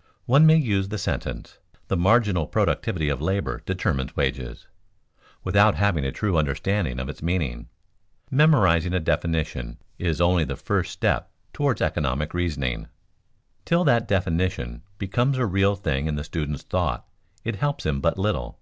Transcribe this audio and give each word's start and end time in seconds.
_One 0.24 0.46
may 0.46 0.56
use 0.56 0.88
the 0.88 0.96
sentence, 0.96 1.58
"the 1.88 1.96
marginal 1.98 2.46
productivity 2.46 3.10
of 3.10 3.20
labor 3.20 3.60
determines 3.66 4.16
wages," 4.16 4.66
without 5.42 5.74
having 5.74 6.06
a 6.06 6.10
true 6.10 6.38
understanding 6.38 6.98
of 6.98 7.10
its 7.10 7.20
meaning. 7.22 7.68
Memorizing 8.30 8.94
a 8.94 8.98
definition 9.00 9.76
is 9.98 10.22
only 10.22 10.44
the 10.44 10.56
first 10.56 10.90
step 10.90 11.30
toward 11.52 11.82
economic 11.82 12.32
reasoning. 12.32 12.88
Till 13.66 13.84
that 13.84 14.08
definition 14.08 14.80
becomes 14.96 15.36
a 15.36 15.44
real 15.44 15.76
thing 15.76 16.06
in 16.06 16.14
the 16.16 16.24
student's 16.24 16.62
thought 16.62 17.06
it 17.44 17.56
helps 17.56 17.84
him 17.84 18.00
but 18.00 18.16
little. 18.16 18.60